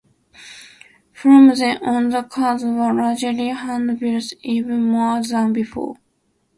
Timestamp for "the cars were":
2.09-2.91